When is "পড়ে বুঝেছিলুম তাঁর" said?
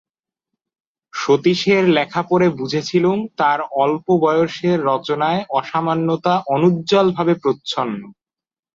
2.23-3.59